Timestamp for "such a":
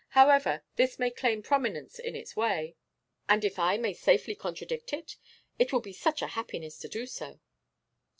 5.93-6.27